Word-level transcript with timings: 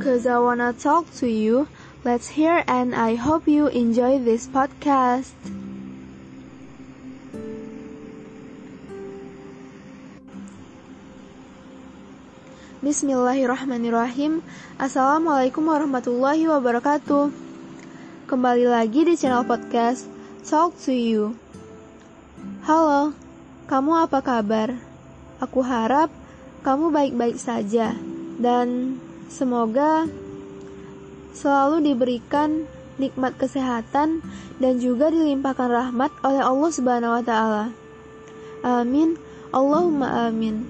cause 0.00 0.24
I 0.24 0.40
wanna 0.40 0.72
talk 0.72 1.12
to 1.20 1.28
you. 1.28 1.68
Let's 2.04 2.32
hear 2.32 2.64
and 2.64 2.96
I 2.96 3.20
hope 3.20 3.44
you 3.44 3.68
enjoy 3.68 4.16
this 4.16 4.48
podcast. 4.48 5.36
Bismillahirrahmanirrahim 12.80 14.40
Assalamualaikum 14.80 15.68
warahmatullahi 15.68 16.48
wabarakatuh 16.48 17.28
Kembali 18.24 18.64
lagi 18.64 19.04
di 19.04 19.20
channel 19.20 19.44
podcast 19.44 20.08
Talk 20.48 20.80
to 20.88 20.96
you 20.96 21.36
Halo, 22.64 23.12
kamu 23.68 24.08
apa 24.08 24.24
kabar? 24.24 24.80
Aku 25.44 25.60
harap 25.60 26.08
kamu 26.64 26.88
baik-baik 26.88 27.36
saja 27.36 27.92
Dan 28.40 28.96
semoga 29.30 30.10
selalu 31.30 31.94
diberikan 31.94 32.66
nikmat 33.00 33.38
kesehatan 33.40 34.20
dan 34.60 34.74
juga 34.76 35.08
dilimpahkan 35.08 35.70
rahmat 35.70 36.12
oleh 36.20 36.42
Allah 36.44 36.70
Subhanahu 36.74 37.16
wa 37.16 37.24
taala. 37.24 37.64
Amin. 38.60 39.16
Allahumma 39.50 40.28
amin. 40.28 40.68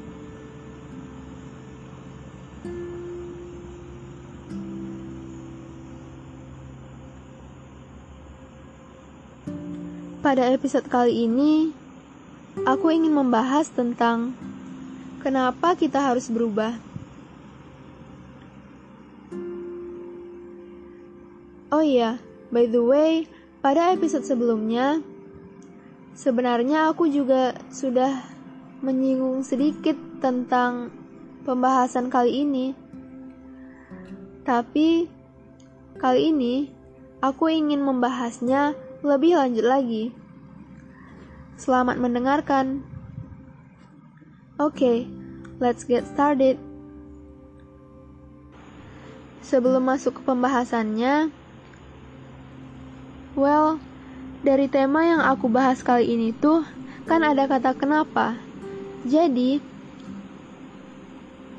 Pada 10.20 10.52
episode 10.52 10.84
kali 10.86 11.24
ini, 11.26 11.72
aku 12.68 12.92
ingin 12.92 13.10
membahas 13.10 13.72
tentang 13.72 14.36
kenapa 15.24 15.72
kita 15.74 15.96
harus 15.96 16.28
berubah. 16.28 16.89
Oh 21.80 21.86
iya, 21.88 22.20
by 22.52 22.68
the 22.68 22.84
way, 22.84 23.24
pada 23.64 23.96
episode 23.96 24.28
sebelumnya, 24.28 25.00
sebenarnya 26.12 26.92
aku 26.92 27.08
juga 27.08 27.56
sudah 27.72 28.20
menyinggung 28.84 29.40
sedikit 29.40 29.96
tentang 30.20 30.92
pembahasan 31.48 32.12
kali 32.12 32.44
ini. 32.44 32.76
Tapi, 34.44 35.08
kali 35.96 36.20
ini 36.28 36.68
aku 37.24 37.48
ingin 37.48 37.80
membahasnya 37.80 38.76
lebih 39.00 39.40
lanjut 39.40 39.64
lagi. 39.64 40.12
Selamat 41.56 41.96
mendengarkan. 41.96 42.84
Oke, 44.60 44.84
okay, 44.84 44.98
let's 45.56 45.88
get 45.88 46.04
started. 46.04 46.60
Sebelum 49.40 49.88
masuk 49.88 50.20
ke 50.20 50.22
pembahasannya, 50.28 51.39
well, 53.40 53.80
dari 54.44 54.68
tema 54.68 55.08
yang 55.08 55.24
aku 55.24 55.48
bahas 55.48 55.80
kali 55.80 56.12
ini 56.12 56.36
tuh 56.36 56.60
kan 57.08 57.24
ada 57.24 57.48
kata 57.48 57.72
kenapa. 57.72 58.36
Jadi, 59.08 59.64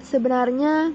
sebenarnya 0.05 0.93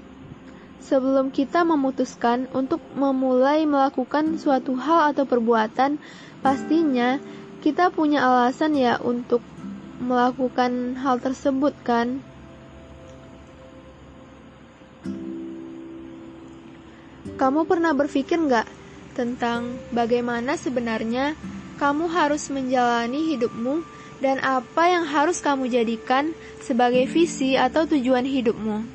sebelum 0.79 1.35
kita 1.35 1.67
memutuskan 1.67 2.47
untuk 2.55 2.79
memulai 2.95 3.67
melakukan 3.67 4.39
suatu 4.39 4.79
hal 4.79 5.11
atau 5.11 5.27
perbuatan, 5.27 5.99
Pastinya 6.37 7.17
kita 7.65 7.89
punya 7.89 8.21
alasan 8.21 8.77
ya 8.77 9.01
untuk 9.01 9.41
melakukan 9.97 10.93
hal 11.01 11.17
tersebut 11.17 11.73
kan? 11.81 12.21
Kamu 17.37 17.67
pernah 17.67 17.93
berpikir 17.93 18.37
nggak 18.37 18.65
tentang 19.17 19.81
bagaimana 19.89 20.53
sebenarnya 20.53 21.33
kamu 21.81 22.05
harus 22.13 22.53
menjalani 22.53 23.33
hidupmu 23.33 23.81
dan 24.21 24.37
apa 24.45 24.93
yang 24.93 25.09
harus 25.09 25.41
kamu 25.41 25.65
jadikan 25.73 26.37
sebagai 26.61 27.09
visi 27.09 27.57
atau 27.57 27.89
tujuan 27.89 28.29
hidupmu? 28.29 28.85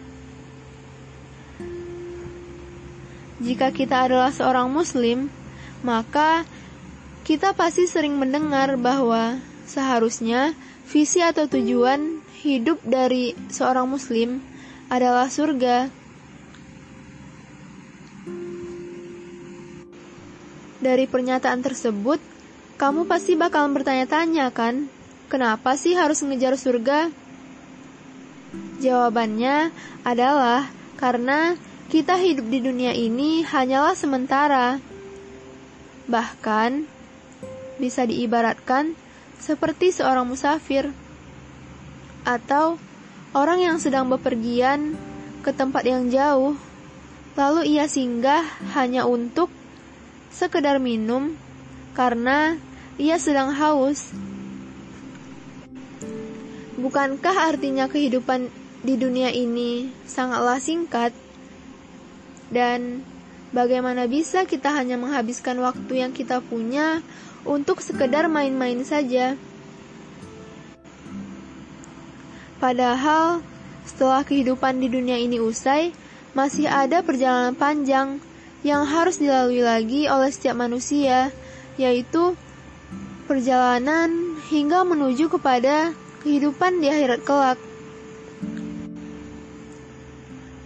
Jika 3.42 3.74
kita 3.74 4.06
adalah 4.06 4.30
seorang 4.30 4.70
Muslim, 4.70 5.26
maka 5.82 6.46
kita 7.26 7.50
pasti 7.58 7.90
sering 7.90 8.14
mendengar 8.14 8.78
bahwa 8.78 9.42
seharusnya 9.66 10.54
visi 10.86 11.18
atau 11.18 11.50
tujuan 11.50 12.22
hidup 12.42 12.78
dari 12.86 13.34
seorang 13.50 13.90
Muslim 13.90 14.38
adalah 14.86 15.26
surga. 15.26 16.01
Dari 20.82 21.06
pernyataan 21.06 21.62
tersebut, 21.62 22.18
kamu 22.74 23.06
pasti 23.06 23.38
bakal 23.38 23.70
bertanya-tanya 23.70 24.50
kan, 24.50 24.90
kenapa 25.30 25.78
sih 25.78 25.94
harus 25.94 26.18
mengejar 26.26 26.58
surga? 26.58 27.06
Jawabannya 28.82 29.70
adalah 30.02 30.66
karena 30.98 31.54
kita 31.86 32.18
hidup 32.18 32.50
di 32.50 32.58
dunia 32.58 32.90
ini 32.98 33.46
hanyalah 33.46 33.94
sementara. 33.94 34.82
Bahkan, 36.10 36.82
bisa 37.78 38.02
diibaratkan 38.02 38.98
seperti 39.38 39.94
seorang 39.94 40.26
musafir 40.26 40.90
atau 42.26 42.74
orang 43.38 43.62
yang 43.62 43.78
sedang 43.78 44.10
bepergian 44.10 44.98
ke 45.46 45.54
tempat 45.54 45.86
yang 45.86 46.10
jauh, 46.10 46.58
lalu 47.38 47.78
ia 47.78 47.86
singgah 47.86 48.42
hanya 48.74 49.06
untuk 49.06 49.61
sekedar 50.32 50.80
minum 50.80 51.36
karena 51.92 52.56
ia 52.96 53.20
sedang 53.20 53.52
haus. 53.52 54.10
Bukankah 56.80 57.52
artinya 57.52 57.86
kehidupan 57.86 58.48
di 58.82 58.98
dunia 58.98 59.30
ini 59.30 59.92
sangatlah 60.08 60.58
singkat? 60.58 61.14
Dan 62.52 63.06
bagaimana 63.54 64.10
bisa 64.10 64.48
kita 64.48 64.72
hanya 64.74 64.98
menghabiskan 64.98 65.60
waktu 65.62 66.02
yang 66.02 66.12
kita 66.12 66.42
punya 66.42 67.04
untuk 67.46 67.78
sekedar 67.84 68.26
main-main 68.26 68.82
saja. 68.82 69.38
Padahal, 72.58 73.42
setelah 73.82 74.22
kehidupan 74.22 74.78
di 74.78 74.86
dunia 74.86 75.18
ini 75.18 75.42
usai, 75.42 75.90
masih 76.32 76.70
ada 76.70 77.02
perjalanan 77.02 77.58
panjang 77.58 78.22
yang 78.62 78.86
harus 78.86 79.18
dilalui 79.18 79.62
lagi 79.62 80.06
oleh 80.06 80.30
setiap 80.30 80.58
manusia, 80.58 81.34
yaitu 81.78 82.38
perjalanan 83.26 84.38
hingga 84.50 84.86
menuju 84.86 85.30
kepada 85.30 85.94
kehidupan 86.22 86.78
di 86.78 86.86
akhirat 86.90 87.20
kelak. 87.26 87.58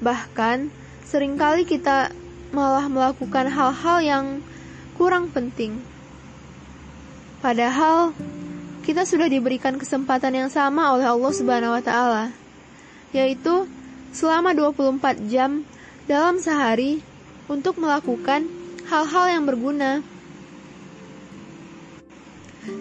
Bahkan, 0.05 0.69
sering 1.09 1.41
kali 1.41 1.65
kita 1.65 2.13
malah 2.53 2.87
melakukan 2.89 3.49
hal-hal 3.49 3.99
yang 4.05 4.25
kurang 4.97 5.33
penting 5.33 5.81
Padahal 7.47 8.11
kita 8.83 9.07
sudah 9.07 9.31
diberikan 9.31 9.79
kesempatan 9.79 10.35
yang 10.35 10.51
sama 10.51 10.91
oleh 10.99 11.07
Allah 11.07 11.31
Subhanahu 11.31 11.79
wa 11.79 11.83
taala, 11.85 12.35
yaitu 13.15 13.71
selama 14.11 14.51
24 14.51 15.31
jam 15.31 15.63
dalam 16.11 16.43
sehari 16.43 17.07
untuk 17.47 17.79
melakukan 17.79 18.47
hal-hal 18.87 19.27
yang 19.31 19.45
berguna. 19.47 20.03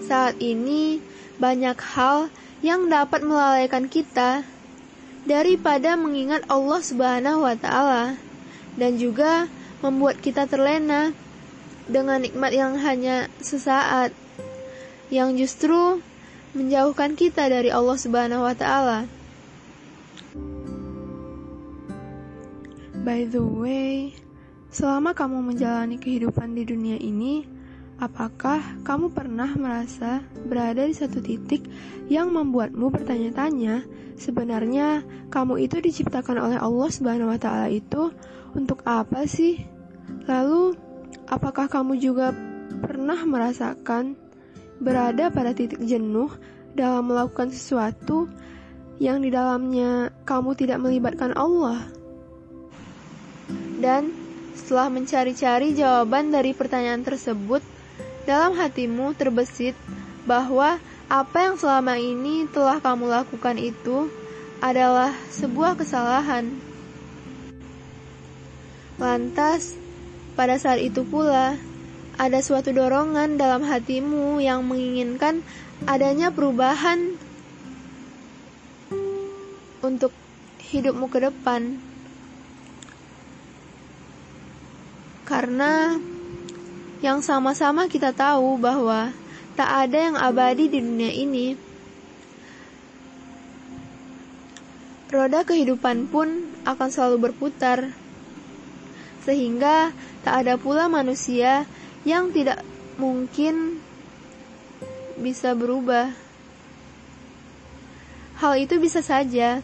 Saat 0.05 0.41
ini 0.41 0.97
banyak 1.37 1.77
hal 1.77 2.33
yang 2.65 2.89
dapat 2.89 3.21
melalaikan 3.21 3.85
kita 3.85 4.41
daripada 5.25 5.93
mengingat 5.93 6.45
Allah 6.49 6.81
Subhanahu 6.81 7.45
wa 7.45 7.53
taala 7.57 8.17
dan 8.77 8.97
juga 8.97 9.45
membuat 9.85 10.17
kita 10.21 10.49
terlena 10.49 11.13
dengan 11.85 12.21
nikmat 12.21 12.49
yang 12.49 12.73
hanya 12.81 13.29
sesaat 13.41 14.09
yang 15.13 15.37
justru 15.37 16.01
menjauhkan 16.57 17.13
kita 17.13 17.45
dari 17.45 17.69
Allah 17.69 17.97
Subhanahu 17.99 18.41
wa 18.41 18.55
taala. 18.57 19.05
By 23.05 23.29
the 23.29 23.45
way, 23.45 24.17
selama 24.75 25.15
kamu 25.15 25.55
menjalani 25.55 25.95
kehidupan 25.95 26.51
di 26.51 26.67
dunia 26.67 26.99
ini, 26.99 27.47
apakah 27.95 28.59
kamu 28.83 29.07
pernah 29.07 29.47
merasa 29.55 30.19
berada 30.43 30.83
di 30.83 30.91
satu 30.91 31.23
titik 31.23 31.63
yang 32.11 32.35
membuatmu 32.35 32.91
bertanya-tanya, 32.91 33.87
sebenarnya 34.19 35.07
kamu 35.31 35.63
itu 35.63 35.79
diciptakan 35.79 36.43
oleh 36.43 36.59
Allah 36.59 36.91
Subhanahu 36.91 37.31
wa 37.31 37.39
taala 37.39 37.71
itu 37.71 38.11
untuk 38.51 38.83
apa 38.83 39.23
sih? 39.23 39.63
Lalu, 40.27 40.75
apakah 41.31 41.71
kamu 41.71 41.95
juga 41.95 42.35
pernah 42.83 43.23
merasakan 43.23 44.19
berada 44.83 45.31
pada 45.31 45.55
titik 45.55 45.79
jenuh 45.87 46.35
dalam 46.75 47.07
melakukan 47.07 47.47
sesuatu 47.47 48.27
yang 48.99 49.23
di 49.23 49.31
dalamnya 49.31 50.11
kamu 50.27 50.51
tidak 50.59 50.83
melibatkan 50.83 51.31
Allah. 51.31 51.79
Dan 53.79 54.24
Setelah 54.55 54.87
mencari-cari 54.87 55.75
jawaban 55.75 56.31
dari 56.31 56.55
pertanyaan 56.55 57.03
tersebut, 57.03 57.61
dalam 58.25 58.57
hatimu 58.57 59.13
terbesit 59.13 59.77
bahwa 60.25 60.81
apa 61.05 61.37
yang 61.37 61.55
selama 61.55 62.01
ini 62.01 62.49
telah 62.49 62.81
kamu 62.81 63.05
lakukan 63.05 63.61
itu 63.61 64.09
adalah 64.63 65.13
sebuah 65.29 65.77
kesalahan. 65.77 66.49
Lantas, 68.97 69.77
pada 70.33 70.57
saat 70.57 70.81
itu 70.81 71.05
pula, 71.05 71.59
ada 72.15 72.39
suatu 72.39 72.71
dorongan 72.71 73.37
dalam 73.37 73.61
hatimu 73.61 74.39
yang 74.41 74.65
menginginkan 74.65 75.43
adanya 75.85 76.31
perubahan 76.31 77.19
untuk 79.83 80.15
hidupmu 80.63 81.11
ke 81.11 81.21
depan. 81.21 81.94
Karena 85.25 85.97
yang 87.01 87.19
sama-sama 87.25 87.89
kita 87.89 88.13
tahu 88.13 88.61
bahwa 88.61 89.09
tak 89.57 89.89
ada 89.89 89.97
yang 90.11 90.17
abadi 90.17 90.69
di 90.69 90.79
dunia 90.79 91.11
ini. 91.11 91.47
Roda 95.09 95.47
kehidupan 95.47 96.11
pun 96.11 96.49
akan 96.67 96.89
selalu 96.91 97.29
berputar, 97.29 97.93
sehingga 99.23 99.95
tak 100.27 100.43
ada 100.43 100.59
pula 100.59 100.91
manusia 100.91 101.63
yang 102.03 102.35
tidak 102.35 102.61
mungkin 102.99 103.79
bisa 105.15 105.55
berubah. 105.55 106.11
Hal 108.43 108.59
itu 108.59 108.75
bisa 108.75 108.99
saja, 108.99 109.63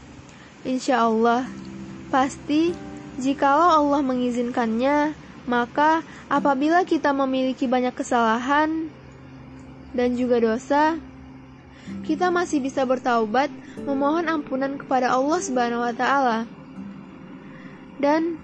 insya 0.64 1.04
Allah, 1.04 1.44
pasti 2.08 2.72
jikalau 3.20 3.84
Allah 3.84 4.00
mengizinkannya, 4.00 5.12
maka 5.50 6.06
apabila 6.30 6.86
kita 6.86 7.10
memiliki 7.16 7.66
banyak 7.66 7.94
kesalahan 7.98 8.90
dan 9.92 10.14
juga 10.14 10.38
dosa, 10.38 11.02
kita 12.06 12.30
masih 12.30 12.62
bisa 12.62 12.86
bertaubat, 12.86 13.50
memohon 13.84 14.30
ampunan 14.30 14.78
kepada 14.78 15.12
Allah 15.12 15.40
Subhanahu 15.42 15.82
wa 15.82 15.94
taala. 15.94 16.46
Dan 18.02 18.38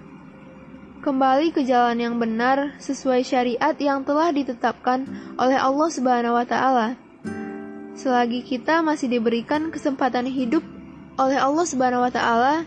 kembali 1.02 1.54
ke 1.54 1.62
jalan 1.62 1.98
yang 1.98 2.14
benar 2.18 2.74
sesuai 2.82 3.22
syariat 3.22 3.74
yang 3.78 4.02
telah 4.02 4.34
ditetapkan 4.34 5.06
oleh 5.38 5.58
Allah 5.58 5.88
Subhanahu 5.90 6.34
wa 6.34 6.46
taala. 6.46 6.98
Selagi 7.98 8.46
kita 8.46 8.82
masih 8.82 9.10
diberikan 9.10 9.74
kesempatan 9.74 10.26
hidup 10.30 10.62
oleh 11.18 11.38
Allah 11.38 11.66
Subhanahu 11.66 12.06
wa 12.06 12.12
taala, 12.14 12.62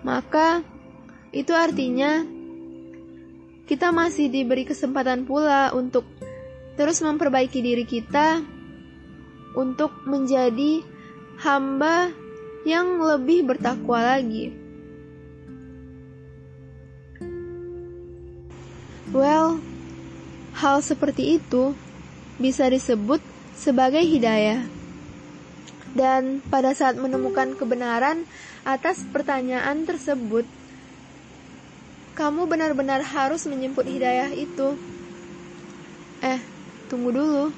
maka 0.00 0.64
itu 1.32 1.52
artinya 1.52 2.24
kita 3.64 3.88
masih 3.90 4.28
diberi 4.28 4.68
kesempatan 4.68 5.24
pula 5.24 5.72
untuk 5.72 6.04
terus 6.76 7.00
memperbaiki 7.00 7.64
diri 7.64 7.84
kita 7.88 8.44
untuk 9.56 10.04
menjadi 10.04 10.82
hamba 11.40 12.10
yang 12.66 12.98
lebih 13.00 13.46
bertakwa 13.46 14.18
lagi. 14.18 14.52
Well, 19.14 19.62
hal 20.58 20.82
seperti 20.82 21.38
itu 21.38 21.70
bisa 22.34 22.66
disebut 22.66 23.22
sebagai 23.54 24.02
hidayah. 24.02 24.66
Dan 25.94 26.42
pada 26.50 26.74
saat 26.74 26.98
menemukan 26.98 27.54
kebenaran 27.54 28.26
atas 28.66 29.06
pertanyaan 29.14 29.86
tersebut, 29.86 30.42
kamu 32.14 32.46
benar-benar 32.46 33.02
harus 33.02 33.46
menjemput 33.46 33.86
hidayah 33.86 34.30
itu. 34.34 34.78
Eh, 36.22 36.40
tunggu 36.90 37.10
dulu. 37.10 37.52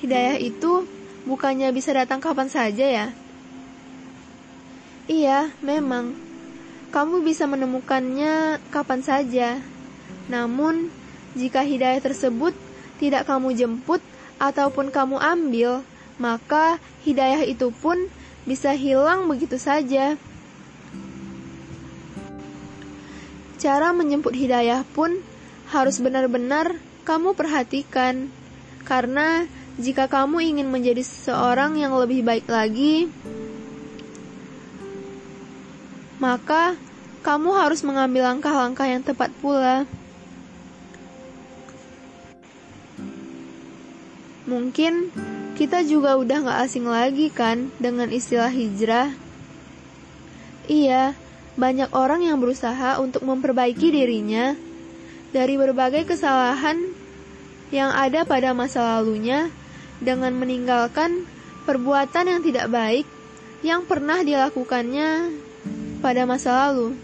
Hidayah 0.00 0.36
itu 0.40 0.88
bukannya 1.24 1.72
bisa 1.72 1.92
datang 1.92 2.20
kapan 2.20 2.48
saja 2.48 2.84
ya? 2.84 3.06
Iya, 5.06 5.52
memang. 5.62 6.16
Kamu 6.90 7.20
bisa 7.22 7.44
menemukannya 7.44 8.58
kapan 8.72 9.00
saja 9.04 9.60
namun, 10.26 10.90
jika 11.38 11.62
hidayah 11.62 12.02
tersebut 12.02 12.50
tidak 12.98 13.30
kamu 13.30 13.54
jemput 13.54 14.02
ataupun 14.42 14.90
kamu 14.90 15.22
ambil, 15.22 15.86
maka 16.18 16.82
hidayah 17.06 17.46
itu 17.46 17.70
pun 17.70 17.94
bisa 18.42 18.74
hilang 18.74 19.30
begitu 19.30 19.54
saja. 19.58 20.18
Cara 23.66 23.90
menjemput 23.90 24.30
hidayah 24.30 24.86
pun 24.94 25.10
harus 25.74 25.98
benar-benar 25.98 26.78
kamu 27.02 27.34
perhatikan, 27.34 28.30
karena 28.86 29.50
jika 29.74 30.06
kamu 30.06 30.54
ingin 30.54 30.70
menjadi 30.70 31.02
seseorang 31.02 31.74
yang 31.74 31.90
lebih 31.98 32.22
baik 32.22 32.46
lagi, 32.46 33.10
maka 36.22 36.78
kamu 37.26 37.58
harus 37.58 37.82
mengambil 37.82 38.30
langkah-langkah 38.30 38.86
yang 38.86 39.02
tepat 39.02 39.34
pula. 39.42 39.90
Mungkin 44.46 45.10
kita 45.58 45.82
juga 45.82 46.14
udah 46.14 46.54
gak 46.54 46.70
asing 46.70 46.86
lagi 46.86 47.34
kan 47.34 47.74
dengan 47.82 48.14
istilah 48.14 48.54
hijrah. 48.54 49.10
Iya, 50.70 51.18
banyak 51.56 51.88
orang 51.96 52.20
yang 52.20 52.36
berusaha 52.36 53.00
untuk 53.00 53.24
memperbaiki 53.24 53.88
dirinya 53.88 54.52
dari 55.32 55.56
berbagai 55.56 56.04
kesalahan 56.04 56.76
yang 57.72 57.90
ada 57.90 58.28
pada 58.28 58.52
masa 58.52 59.00
lalunya 59.00 59.48
dengan 59.98 60.36
meninggalkan 60.36 61.24
perbuatan 61.64 62.28
yang 62.28 62.40
tidak 62.44 62.68
baik 62.68 63.06
yang 63.64 63.88
pernah 63.88 64.20
dilakukannya 64.20 65.32
pada 66.04 66.22
masa 66.28 66.68
lalu. 66.68 66.94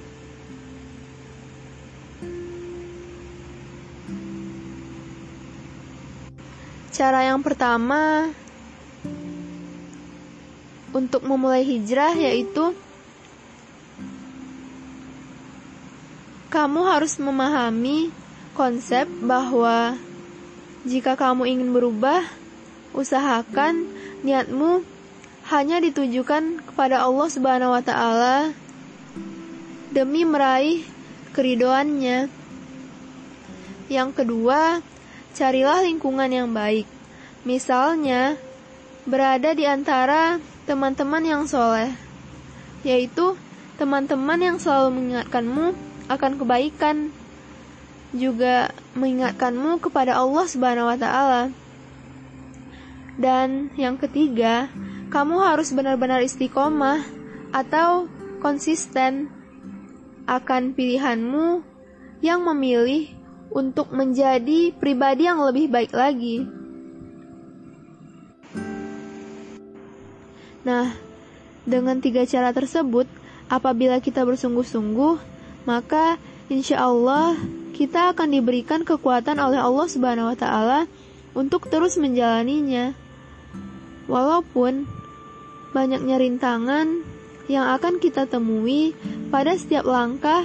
Cara 6.93 7.25
yang 7.25 7.41
pertama 7.41 8.29
untuk 10.93 11.25
memulai 11.25 11.65
hijrah 11.65 12.13
yaitu 12.13 12.77
kamu 16.53 16.85
harus 16.85 17.17
memahami 17.17 18.13
konsep 18.53 19.09
bahwa 19.25 19.97
jika 20.85 21.17
kamu 21.17 21.49
ingin 21.49 21.73
berubah, 21.73 22.21
usahakan 22.93 23.89
niatmu 24.21 24.85
hanya 25.49 25.81
ditujukan 25.81 26.61
kepada 26.69 27.09
Allah 27.09 27.29
Subhanahu 27.33 27.73
wa 27.73 27.81
taala 27.81 28.53
demi 29.97 30.29
meraih 30.29 30.85
keridoannya. 31.33 32.29
Yang 33.89 34.11
kedua, 34.13 34.85
carilah 35.33 35.81
lingkungan 35.81 36.29
yang 36.29 36.53
baik. 36.53 36.85
Misalnya, 37.49 38.37
berada 39.09 39.57
di 39.57 39.65
antara 39.65 40.37
teman-teman 40.69 41.25
yang 41.25 41.43
soleh, 41.49 41.97
yaitu 42.85 43.41
teman-teman 43.81 44.37
yang 44.37 44.57
selalu 44.61 45.01
mengingatkanmu 45.01 45.92
akan 46.15 46.39
kebaikan, 46.41 47.11
juga 48.13 48.69
mengingatkanmu 48.93 49.81
kepada 49.81 50.21
Allah 50.21 50.45
Subhanahu 50.45 50.89
wa 50.89 50.99
Ta'ala. 51.01 51.43
Dan 53.17 53.73
yang 53.77 53.97
ketiga, 53.97 54.69
kamu 55.13 55.41
harus 55.45 55.73
benar-benar 55.73 56.25
istiqomah 56.25 57.05
atau 57.53 58.09
konsisten 58.41 59.29
akan 60.25 60.73
pilihanmu 60.73 61.61
yang 62.25 62.41
memilih 62.47 63.13
untuk 63.53 63.93
menjadi 63.93 64.73
pribadi 64.73 65.29
yang 65.29 65.45
lebih 65.45 65.69
baik 65.69 65.93
lagi. 65.93 66.49
Nah, 70.63 70.95
dengan 71.69 71.99
tiga 71.99 72.23
cara 72.25 72.55
tersebut, 72.55 73.05
apabila 73.51 73.99
kita 73.99 74.23
bersungguh-sungguh, 74.23 75.32
maka 75.65 76.19
insya 76.51 76.83
Allah 76.83 77.39
kita 77.73 78.13
akan 78.13 78.29
diberikan 78.37 78.85
kekuatan 78.85 79.41
oleh 79.41 79.59
Allah 79.59 79.87
Subhanahu 79.89 80.31
wa 80.33 80.39
Ta'ala 80.39 80.81
untuk 81.33 81.67
terus 81.73 81.97
menjalaninya. 81.97 82.93
Walaupun 84.07 84.85
banyaknya 85.73 86.21
rintangan 86.21 87.01
yang 87.49 87.67
akan 87.73 87.99
kita 87.99 88.29
temui 88.29 88.93
pada 89.33 89.57
setiap 89.57 89.89
langkah 89.89 90.45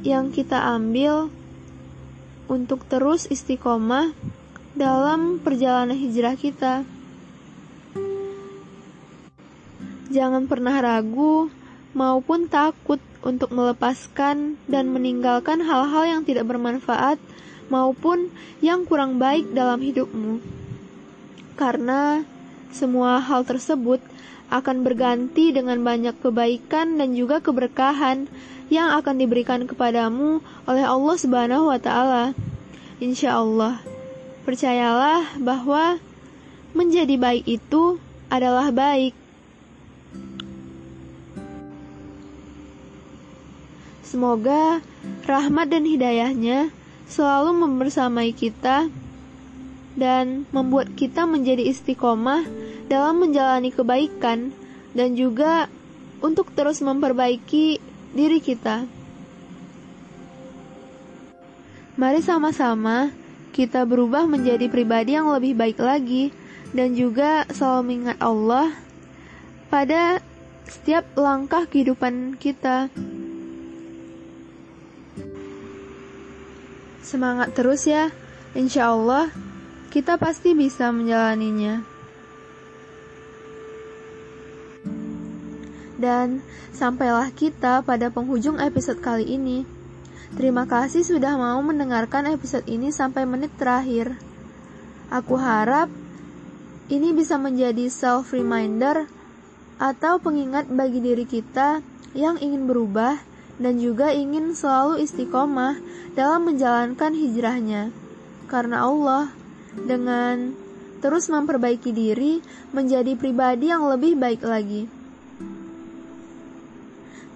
yang 0.00 0.32
kita 0.32 0.56
ambil 0.56 1.28
untuk 2.48 2.88
terus 2.88 3.28
istiqomah 3.28 4.16
dalam 4.72 5.42
perjalanan 5.42 5.98
hijrah 5.98 6.34
kita. 6.38 6.86
Jangan 10.10 10.50
pernah 10.50 10.74
ragu 10.82 11.54
maupun 11.94 12.50
takut 12.50 12.98
untuk 13.22 13.54
melepaskan 13.54 14.58
dan 14.66 14.90
meninggalkan 14.90 15.62
hal-hal 15.62 16.04
yang 16.18 16.22
tidak 16.26 16.50
bermanfaat 16.50 17.22
maupun 17.70 18.34
yang 18.58 18.82
kurang 18.82 19.22
baik 19.22 19.54
dalam 19.54 19.78
hidupmu. 19.78 20.42
Karena 21.54 22.26
semua 22.74 23.22
hal 23.22 23.46
tersebut 23.46 24.02
akan 24.50 24.82
berganti 24.82 25.54
dengan 25.54 25.78
banyak 25.78 26.18
kebaikan 26.18 26.98
dan 26.98 27.14
juga 27.14 27.38
keberkahan 27.38 28.26
yang 28.66 28.90
akan 28.98 29.14
diberikan 29.14 29.62
kepadamu 29.66 30.42
oleh 30.66 30.84
Allah 30.86 31.16
Subhanahu 31.18 31.70
wa 31.70 31.78
taala. 31.78 32.34
Insya 32.98 33.38
Allah, 33.38 33.78
percayalah 34.42 35.38
bahwa 35.38 36.02
menjadi 36.74 37.14
baik 37.14 37.46
itu 37.46 38.02
adalah 38.26 38.74
baik. 38.74 39.19
Semoga 44.10 44.82
rahmat 45.22 45.70
dan 45.70 45.86
hidayahnya 45.86 46.74
selalu 47.06 47.62
membersamai 47.62 48.34
kita 48.34 48.90
dan 49.94 50.50
membuat 50.50 50.90
kita 50.98 51.30
menjadi 51.30 51.70
istiqomah 51.70 52.42
dalam 52.90 53.22
menjalani 53.22 53.70
kebaikan 53.70 54.50
dan 54.98 55.14
juga 55.14 55.70
untuk 56.18 56.50
terus 56.58 56.82
memperbaiki 56.82 57.78
diri 58.10 58.42
kita. 58.42 58.82
Mari 61.94 62.18
sama-sama 62.26 63.14
kita 63.54 63.86
berubah 63.86 64.26
menjadi 64.26 64.66
pribadi 64.66 65.14
yang 65.14 65.30
lebih 65.30 65.54
baik 65.54 65.78
lagi 65.78 66.34
dan 66.74 66.98
juga 66.98 67.46
selalu 67.46 67.94
mengingat 67.94 68.18
Allah 68.18 68.74
pada 69.70 70.18
setiap 70.66 71.06
langkah 71.14 71.62
kehidupan 71.70 72.34
kita. 72.42 72.90
Semangat 77.00 77.56
terus 77.56 77.88
ya, 77.88 78.12
insya 78.52 78.92
Allah 78.92 79.32
kita 79.90 80.20
pasti 80.20 80.54
bisa 80.54 80.92
menjalaninya. 80.94 81.82
Dan 86.00 86.40
sampailah 86.72 87.28
kita 87.36 87.84
pada 87.84 88.08
penghujung 88.08 88.56
episode 88.56 89.04
kali 89.04 89.36
ini. 89.36 89.68
Terima 90.32 90.64
kasih 90.64 91.02
sudah 91.02 91.34
mau 91.36 91.58
mendengarkan 91.60 92.30
episode 92.30 92.64
ini 92.70 92.94
sampai 92.94 93.26
menit 93.28 93.52
terakhir. 93.58 94.14
Aku 95.10 95.34
harap 95.36 95.90
ini 96.86 97.10
bisa 97.10 97.34
menjadi 97.36 97.90
self 97.90 98.30
reminder 98.30 99.10
atau 99.80 100.22
pengingat 100.22 100.70
bagi 100.70 101.02
diri 101.02 101.26
kita 101.26 101.82
yang 102.14 102.38
ingin 102.38 102.70
berubah 102.70 103.18
dan 103.60 103.76
juga 103.76 104.08
ingin 104.10 104.56
selalu 104.56 105.04
istiqomah 105.04 105.76
dalam 106.16 106.48
menjalankan 106.48 107.12
hijrahnya. 107.12 107.92
Karena 108.48 108.88
Allah 108.88 109.30
dengan 109.76 110.56
terus 111.04 111.28
memperbaiki 111.28 111.92
diri 111.92 112.40
menjadi 112.72 113.14
pribadi 113.14 113.68
yang 113.68 113.84
lebih 113.86 114.16
baik 114.16 114.42
lagi. 114.42 114.88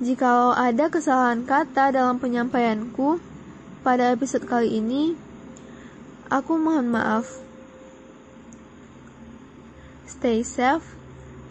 Jikalau 0.02 0.56
ada 0.56 0.90
kesalahan 0.90 1.46
kata 1.46 1.94
dalam 1.94 2.18
penyampaianku 2.18 3.22
pada 3.86 4.10
episode 4.10 4.42
kali 4.48 4.80
ini, 4.80 5.14
aku 6.32 6.58
mohon 6.58 6.90
maaf. 6.90 7.28
Stay 10.08 10.42
safe, 10.42 10.96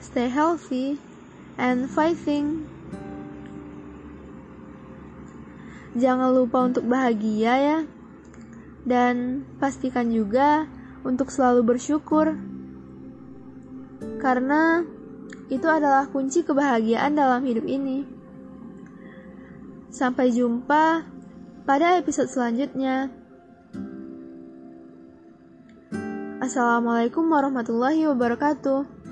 stay 0.04 0.28
healthy, 0.28 1.00
and 1.56 1.88
fighting. 1.88 2.73
Jangan 5.94 6.34
lupa 6.34 6.66
untuk 6.66 6.90
bahagia 6.90 7.54
ya. 7.58 7.78
Dan 8.84 9.46
pastikan 9.62 10.10
juga 10.10 10.66
untuk 11.06 11.30
selalu 11.30 11.76
bersyukur. 11.76 12.34
Karena 14.18 14.82
itu 15.54 15.68
adalah 15.70 16.10
kunci 16.10 16.42
kebahagiaan 16.42 17.14
dalam 17.14 17.46
hidup 17.46 17.64
ini. 17.70 18.08
Sampai 19.94 20.34
jumpa 20.34 21.06
pada 21.70 22.02
episode 22.02 22.28
selanjutnya. 22.32 23.14
Assalamualaikum 26.42 27.24
warahmatullahi 27.30 28.04
wabarakatuh. 28.10 29.03